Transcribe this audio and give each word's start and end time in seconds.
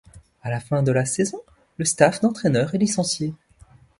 À 0.41 0.49
la 0.49 0.59
fin 0.59 0.81
de 0.81 0.91
la 0.91 1.05
saison, 1.05 1.39
le 1.77 1.85
staff 1.85 2.21
d'entraineur 2.21 2.73
est 2.73 2.79
licencié. 2.79 3.35